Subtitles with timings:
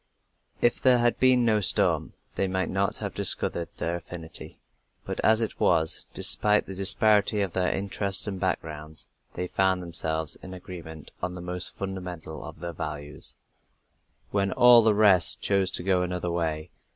[0.61, 4.59] If there had been no storm, they might not have discovered their affinity,
[5.05, 10.37] but as it was, despite the disparity of their interests and backgrounds, they found themselves
[10.37, 13.35] in agreement on the most fundamental of their values,
[14.31, 16.71] when all the rest chose to go another way.